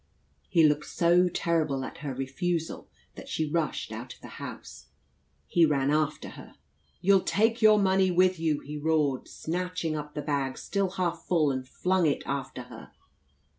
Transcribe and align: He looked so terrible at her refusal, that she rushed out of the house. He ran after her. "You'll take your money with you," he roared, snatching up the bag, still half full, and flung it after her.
He 0.49 0.63
looked 0.67 0.87
so 0.87 1.29
terrible 1.29 1.85
at 1.85 1.99
her 1.99 2.11
refusal, 2.15 2.89
that 3.13 3.29
she 3.29 3.45
rushed 3.47 3.91
out 3.91 4.15
of 4.15 4.21
the 4.21 4.27
house. 4.41 4.87
He 5.45 5.63
ran 5.63 5.91
after 5.91 6.29
her. 6.29 6.55
"You'll 7.01 7.21
take 7.21 7.61
your 7.61 7.77
money 7.79 8.09
with 8.09 8.39
you," 8.39 8.61
he 8.61 8.79
roared, 8.79 9.27
snatching 9.27 9.95
up 9.95 10.15
the 10.15 10.23
bag, 10.23 10.57
still 10.57 10.89
half 10.89 11.27
full, 11.27 11.51
and 11.51 11.67
flung 11.67 12.07
it 12.07 12.23
after 12.25 12.63
her. 12.63 12.91